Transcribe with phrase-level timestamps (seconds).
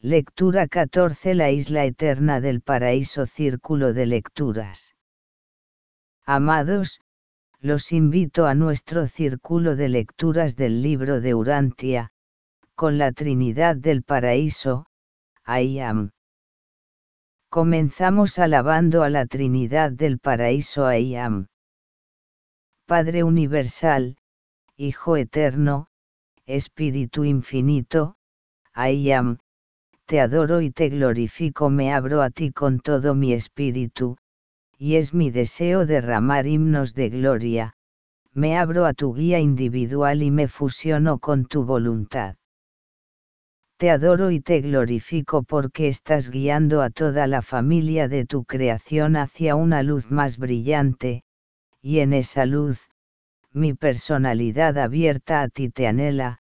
[0.00, 4.94] Lectura 14 La isla eterna del paraíso Círculo de lecturas.
[6.24, 7.00] Amados,
[7.58, 12.12] los invito a nuestro círculo de lecturas del libro de Urantia,
[12.76, 14.86] con la Trinidad del Paraíso,
[15.44, 16.12] I am.
[17.50, 21.48] Comenzamos alabando a la Trinidad del Paraíso I am.
[22.86, 24.16] Padre Universal,
[24.76, 25.88] Hijo Eterno,
[26.46, 28.14] Espíritu Infinito,
[28.76, 29.40] I am
[30.08, 34.16] te adoro y te glorifico, me abro a ti con todo mi espíritu,
[34.78, 37.74] y es mi deseo derramar himnos de gloria,
[38.32, 42.36] me abro a tu guía individual y me fusiono con tu voluntad.
[43.76, 49.14] Te adoro y te glorifico porque estás guiando a toda la familia de tu creación
[49.14, 51.22] hacia una luz más brillante,
[51.82, 52.88] y en esa luz,
[53.52, 56.40] mi personalidad abierta a ti te anhela,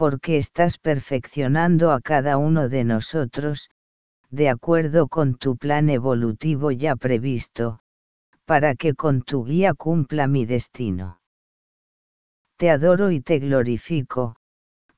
[0.00, 3.68] porque estás perfeccionando a cada uno de nosotros,
[4.30, 7.80] de acuerdo con tu plan evolutivo ya previsto,
[8.46, 11.20] para que con tu guía cumpla mi destino.
[12.56, 14.36] Te adoro y te glorifico,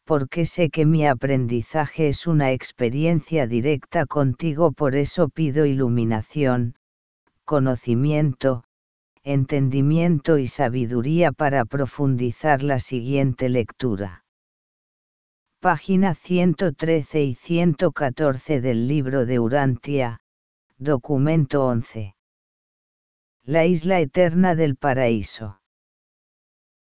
[0.04, 6.76] porque sé que mi aprendizaje es una experiencia directa contigo, por eso pido iluminación,
[7.44, 8.62] conocimiento,
[9.24, 14.21] entendimiento y sabiduría para profundizar la siguiente lectura
[15.62, 20.18] página 113 y 114 del libro de Urantia,
[20.76, 22.16] documento 11.
[23.44, 25.60] La isla eterna del paraíso.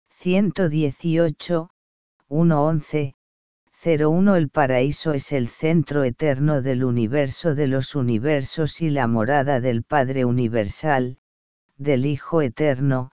[0.10, 1.70] 118,
[2.28, 3.16] 111,
[3.86, 9.62] 01 El paraíso es el centro eterno del universo de los universos y la morada
[9.62, 11.20] del Padre Universal,
[11.78, 13.12] del Hijo Eterno,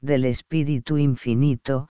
[0.00, 1.91] del Espíritu Infinito,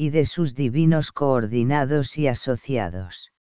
[0.00, 3.32] y de sus divinos coordinados y asociados.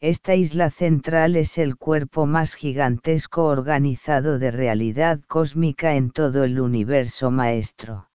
[0.00, 6.58] Esta isla central es el cuerpo más gigantesco organizado de realidad cósmica en todo el
[6.58, 8.10] universo maestro.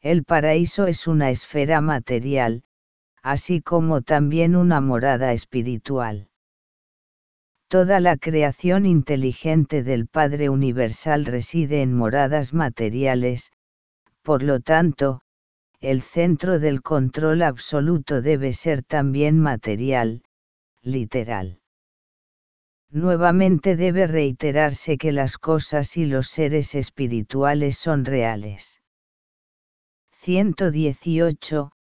[0.00, 2.62] El paraíso es una esfera material,
[3.22, 6.30] así como también una morada espiritual.
[7.68, 13.52] Toda la creación inteligente del Padre Universal reside en moradas materiales,
[14.22, 15.20] por lo tanto,
[15.80, 20.22] el centro del control absoluto debe ser también material,
[20.82, 21.60] literal.
[22.90, 28.82] Nuevamente debe reiterarse que las cosas y los seres espirituales son reales.
[30.22, 31.72] 118,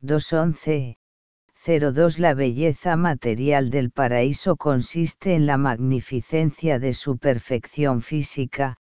[0.00, 0.98] 211,
[1.66, 8.76] 02 La belleza material del paraíso consiste en la magnificencia de su perfección física,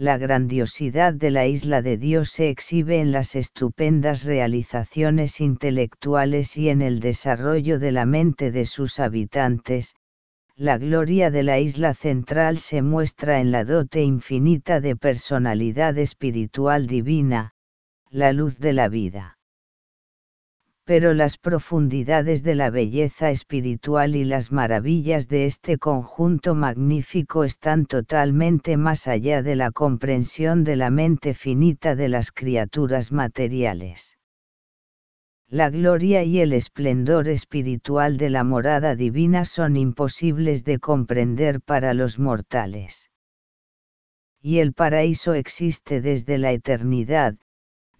[0.00, 6.70] la grandiosidad de la isla de Dios se exhibe en las estupendas realizaciones intelectuales y
[6.70, 9.94] en el desarrollo de la mente de sus habitantes,
[10.56, 16.86] la gloria de la isla central se muestra en la dote infinita de personalidad espiritual
[16.86, 17.52] divina,
[18.08, 19.39] la luz de la vida
[20.90, 27.86] pero las profundidades de la belleza espiritual y las maravillas de este conjunto magnífico están
[27.86, 34.18] totalmente más allá de la comprensión de la mente finita de las criaturas materiales.
[35.46, 41.94] La gloria y el esplendor espiritual de la morada divina son imposibles de comprender para
[41.94, 43.12] los mortales.
[44.42, 47.36] Y el paraíso existe desde la eternidad,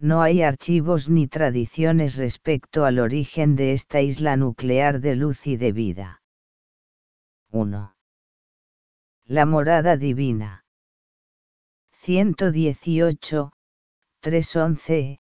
[0.01, 5.59] no hay archivos ni tradiciones respecto al origen de esta isla nuclear de luz y
[5.59, 6.23] de vida.
[7.53, 7.95] 1.
[9.27, 10.65] La morada divina.
[11.93, 13.53] 118,
[14.21, 15.21] 311,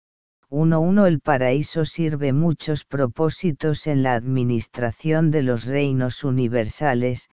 [0.48, 7.28] 1.1 El paraíso sirve muchos propósitos en la administración de los reinos universales,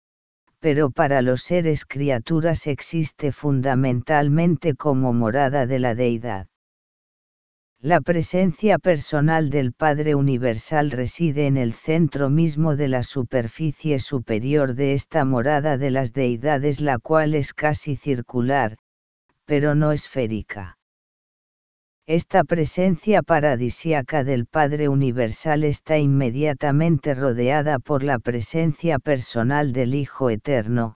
[0.60, 6.48] pero para los seres criaturas existe fundamentalmente como morada de la deidad.
[7.86, 14.74] La presencia personal del Padre Universal reside en el centro mismo de la superficie superior
[14.74, 18.78] de esta morada de las deidades la cual es casi circular,
[19.46, 20.80] pero no esférica.
[22.08, 30.32] Esta presencia paradisiaca del Padre Universal está inmediatamente rodeada por la presencia personal del Hijo
[30.32, 30.96] Eterno,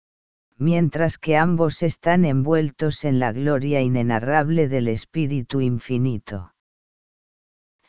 [0.56, 6.52] mientras que ambos están envueltos en la gloria inenarrable del Espíritu Infinito.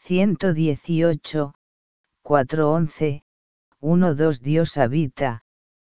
[0.08, 1.54] 118,
[2.24, 3.24] 411,
[3.82, 5.44] 1-2 Dios habita,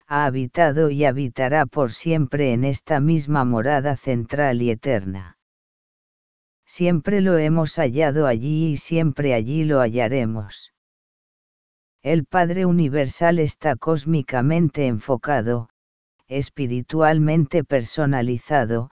[0.06, 5.36] ha habitado y habitará por siempre en esta misma morada central y eterna.
[6.64, 10.72] Siempre lo hemos hallado allí y siempre allí lo hallaremos.
[12.00, 15.70] El Padre Universal está cósmicamente enfocado,
[16.28, 18.90] espiritualmente personalizado,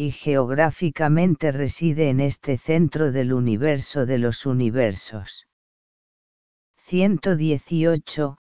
[0.00, 5.48] y geográficamente reside en este centro del universo de los universos.
[6.76, 8.38] 118,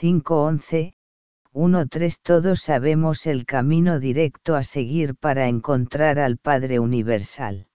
[0.00, 0.94] 511,
[1.52, 7.68] 1.3 Todos sabemos el camino directo a seguir para encontrar al Padre Universal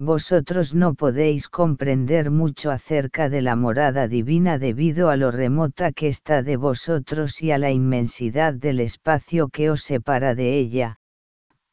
[0.00, 6.06] vosotros no podéis comprender mucho acerca de la morada divina debido a lo remota que
[6.06, 10.98] está de vosotros y a la inmensidad del espacio que os separa de ella,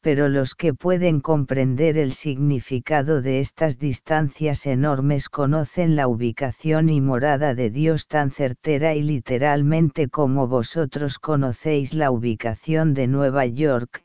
[0.06, 7.00] pero los que pueden comprender el significado de estas distancias enormes conocen la ubicación y
[7.00, 14.04] morada de Dios tan certera y literalmente como vosotros conocéis la ubicación de Nueva York,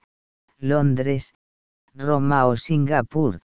[0.58, 1.36] Londres,
[1.94, 3.42] Roma o Singapur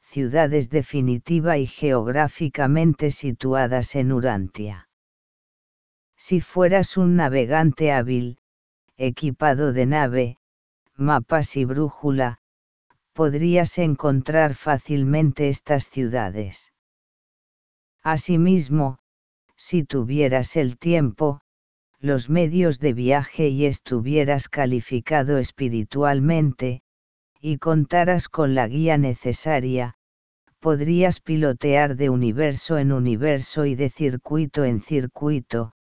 [0.00, 4.88] ciudades definitiva y geográficamente situadas en Urantia.
[6.16, 8.38] Si fueras un navegante hábil,
[8.96, 10.38] equipado de nave,
[10.96, 12.40] mapas y brújula,
[13.12, 16.72] podrías encontrar fácilmente estas ciudades.
[18.02, 18.98] Asimismo,
[19.56, 21.40] si tuvieras el tiempo,
[21.98, 26.82] los medios de viaje y estuvieras calificado espiritualmente,
[27.40, 29.94] y contaras con la guía necesaria,
[30.58, 35.74] podrías pilotear de universo en universo y de circuito en circuito,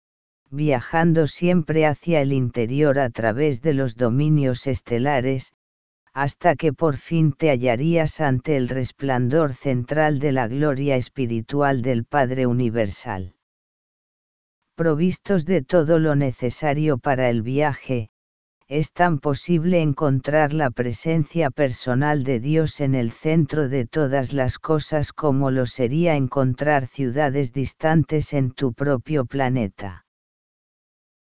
[0.51, 5.53] viajando siempre hacia el interior a través de los dominios estelares,
[6.13, 12.05] hasta que por fin te hallarías ante el resplandor central de la gloria espiritual del
[12.05, 13.35] Padre Universal.
[14.75, 18.11] Provistos de todo lo necesario para el viaje,
[18.67, 24.59] es tan posible encontrar la presencia personal de Dios en el centro de todas las
[24.59, 30.07] cosas como lo sería encontrar ciudades distantes en tu propio planeta.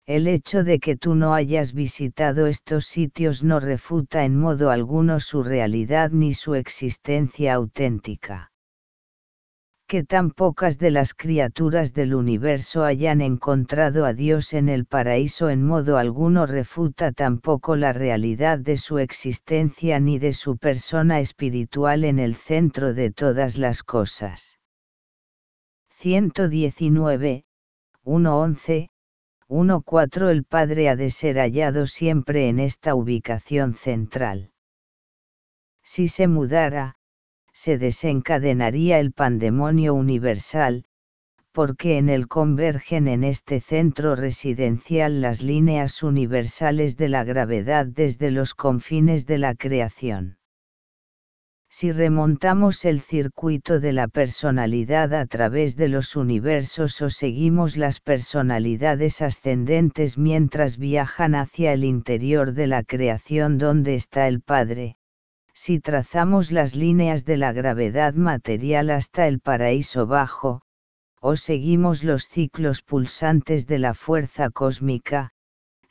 [0.06, 5.20] El hecho de que tú no hayas visitado estos sitios no refuta en modo alguno
[5.20, 8.52] su realidad ni su existencia auténtica
[9.94, 15.50] que tan pocas de las criaturas del universo hayan encontrado a Dios en el paraíso
[15.50, 22.06] en modo alguno refuta tampoco la realidad de su existencia ni de su persona espiritual
[22.06, 24.58] en el centro de todas las cosas.
[26.00, 27.46] 119,
[28.04, 28.90] 1.11,
[29.54, 34.50] 1.4 El Padre ha de ser hallado siempre en esta ubicación central.
[35.84, 36.96] Si se mudara,
[37.54, 40.86] se desencadenaría el pandemonio universal,
[41.52, 48.32] porque en él convergen en este centro residencial las líneas universales de la gravedad desde
[48.32, 50.40] los confines de la creación.
[51.76, 58.00] Si remontamos el circuito de la personalidad a través de los universos o seguimos las
[58.00, 64.98] personalidades ascendentes mientras viajan hacia el interior de la creación donde está el Padre,
[65.56, 70.62] si trazamos las líneas de la gravedad material hasta el paraíso bajo,
[71.22, 75.32] o seguimos los ciclos pulsantes de la fuerza cósmica,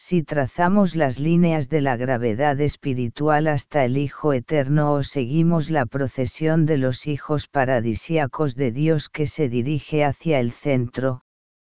[0.05, 5.87] si trazamos las líneas de la gravedad espiritual hasta el Hijo Eterno o seguimos la
[5.87, 11.23] procesión de los hijos paradisíacos de Dios que se dirige hacia el centro,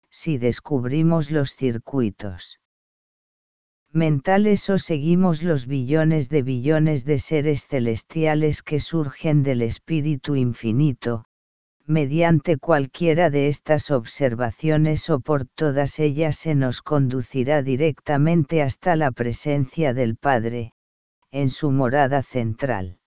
[0.09, 2.59] si descubrimos los circuitos
[3.91, 11.25] mentales o seguimos los billones de billones de seres celestiales que surgen del Espíritu Infinito,
[11.85, 19.11] mediante cualquiera de estas observaciones o por todas ellas se nos conducirá directamente hasta la
[19.11, 20.73] presencia del Padre,
[21.31, 22.99] en su morada central.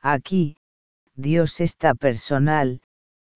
[0.00, 0.56] Aquí,
[1.14, 2.80] Dios está personal,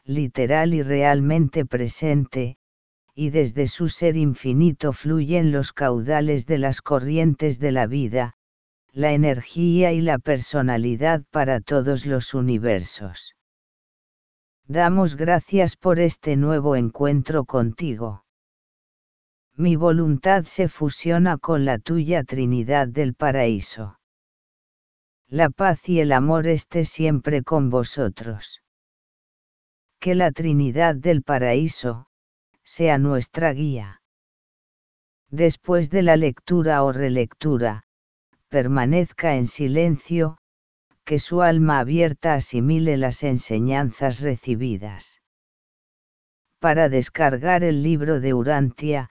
[0.04, 2.56] literal y realmente presente,
[3.14, 8.34] y desde su ser infinito fluyen los caudales de las corrientes de la vida,
[8.92, 13.37] la energía y la personalidad para todos los universos.
[14.70, 18.26] Damos gracias por este nuevo encuentro contigo.
[19.56, 23.98] Mi voluntad se fusiona con la tuya Trinidad del Paraíso.
[25.26, 28.62] La paz y el amor esté siempre con vosotros.
[30.00, 32.06] Que la Trinidad del Paraíso,
[32.62, 34.02] sea nuestra guía.
[35.30, 37.84] Después de la lectura o relectura,
[38.50, 40.36] permanezca en silencio,
[41.08, 45.22] que su alma abierta asimile las enseñanzas recibidas.
[46.60, 49.08] Para descargar el libro de Urantia,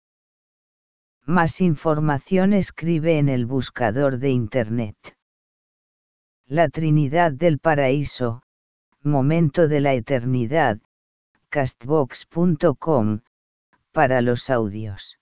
[1.26, 5.18] Más información escribe en el buscador de Internet.
[6.46, 8.44] La Trinidad del Paraíso,
[9.02, 10.78] Momento de la Eternidad,
[11.48, 13.22] castbox.com,
[13.90, 15.18] para los audios.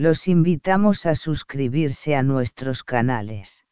[0.00, 3.66] Los invitamos a suscribirse a nuestros canales.